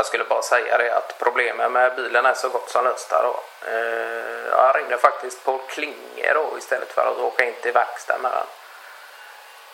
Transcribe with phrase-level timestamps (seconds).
[0.00, 3.42] Jag skulle bara säga det att problemen med bilen är så gott som lösta då.
[3.68, 8.32] Eh, jag ringde faktiskt på Klinge då istället för att åka in till verkstaden med
[8.32, 8.46] den.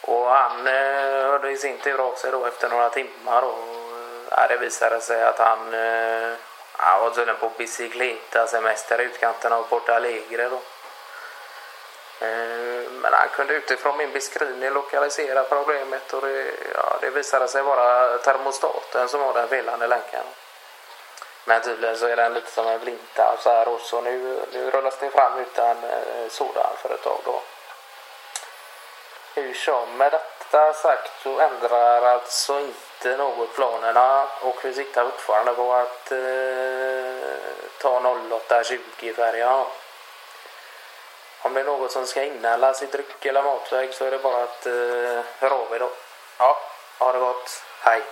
[0.00, 4.23] Och han eh, hörde i sin tur av sig då efter några timmar och eh,
[4.31, 6.32] ja, det visade sig att han, eh,
[6.72, 10.61] han var tydligen på bicykleta-semester i utkanten av Porto Alegre då.
[12.27, 12.56] Eh,
[13.07, 18.19] men han kunde utifrån min beskrivning lokalisera problemet och det, ja, det visade sig vara
[18.19, 20.25] termostaten som var den felande länken.
[21.45, 24.71] Men tydligen så är den lite som en flinta så här och så nu, nu
[24.71, 27.43] rullas det fram utan eh, sådan för ett tag då.
[29.35, 35.53] Hur som med detta sagt så ändrar alltså inte något planerna och vi siktar fortfarande
[35.53, 36.19] på att eh,
[37.79, 39.67] ta 0820 färjan.
[41.47, 44.43] Om det är något som ska innehållas i dryck eller matväg så är det bara
[44.43, 44.73] att eh,
[45.39, 45.91] höra av er då.
[46.39, 46.57] Ja,
[46.98, 47.62] ha det gott.
[47.81, 48.03] Hej!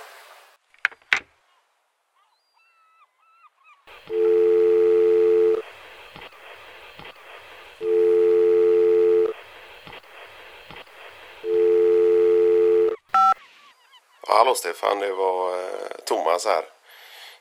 [14.28, 15.69] hallå Stefan, det var eh,
[16.05, 16.73] Thomas här.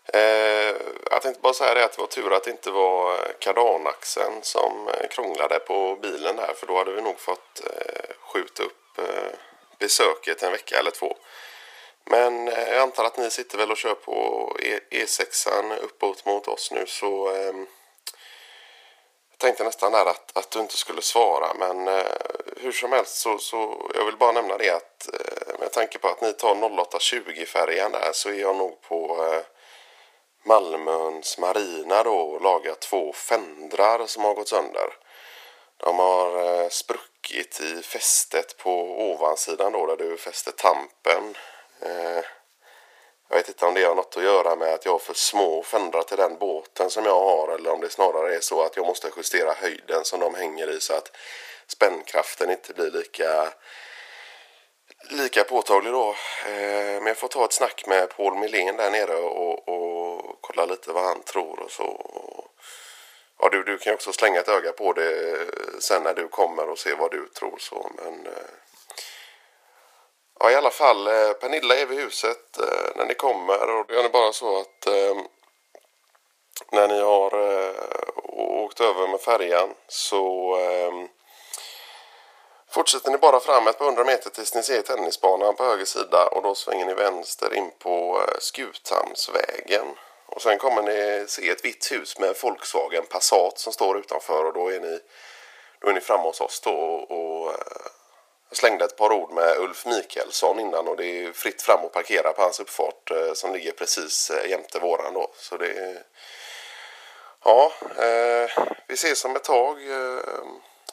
[0.08, 0.76] Eh,
[1.12, 4.44] jag tänkte bara säga det att det var tur att det inte var eh, kardanaxeln
[4.44, 8.98] som eh, krånglade på bilen där för då hade vi nog fått eh, skjuta upp
[8.98, 9.38] eh,
[9.80, 11.18] besöket en vecka eller två.
[12.06, 16.48] Men eh, jag antar att ni sitter väl och kör på e E6an uppåt mot
[16.48, 17.68] oss nu så ehm,
[19.32, 22.06] jag tänkte nästan där att, att du inte skulle svara men eh,
[22.58, 26.08] hur som helst så, så jag vill bara nämna det att eh, med tanke på
[26.08, 29.42] att ni tar 0820-färjan där så är jag nog på eh,
[30.46, 34.94] Malmöns marina då och lagat två fendrar som har gått sönder.
[35.78, 38.72] De har eh, spruckit i fästet på
[39.12, 41.36] ovansidan då där du fäster tampen.
[41.82, 42.24] Eh,
[43.30, 45.64] jag vet inte om det har något att göra med att jag har för små
[45.64, 48.86] fendrar till den båten som jag har eller om det snarare är så att jag
[48.86, 51.12] måste justera höjden som de hänger i så att
[51.68, 53.54] spännkraften inte blir lika
[55.10, 56.10] lika påtaglig då.
[56.46, 59.63] Eh, men jag får ta ett snack med Paul Millén där nere och
[60.64, 62.00] kolla lite vad han tror och så.
[63.40, 65.38] Ja, du, du kan också slänga ett öga på det
[65.80, 67.92] sen när du kommer och se vad du tror så.
[67.96, 68.54] Men eh,
[70.40, 74.00] ja, i alla fall eh, Pernilla är vid huset eh, när ni kommer och det
[74.00, 74.88] är bara så att
[76.72, 77.34] när ni har
[78.64, 80.58] åkt över med färjan så
[82.74, 86.28] Fortsätter ni bara fram ett par hundra meter tills ni ser tennisbanan på höger sida
[86.28, 89.86] och då svänger ni vänster in på Skuthamnsvägen.
[90.36, 94.46] Och sen kommer ni se ett vitt hus med en Volkswagen Passat som står utanför
[94.46, 95.00] och då är ni,
[95.80, 97.58] då är ni framme hos oss då och, och eh,
[98.50, 101.92] jag slängde ett par ord med Ulf Mikaelsson innan och det är fritt fram att
[101.92, 105.32] parkera på hans uppfart eh, som ligger precis eh, jämte våran då.
[105.36, 106.04] Så det är...
[107.44, 109.82] Ja, eh, vi ses om ett tag.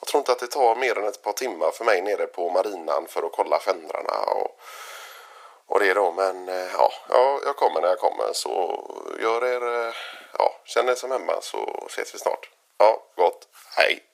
[0.00, 2.50] Jag tror inte att det tar mer än ett par timmar för mig nere på
[2.50, 4.60] marinan för att kolla fändrarna och,
[5.70, 6.12] och det då.
[6.12, 8.84] Men eh, ja, ja, jag kommer när jag kommer så
[9.20, 9.94] gör er, eh,
[10.38, 12.50] ja, känn er som hemma så ses vi snart.
[12.78, 13.48] Ja, gott.
[13.76, 14.09] Hej!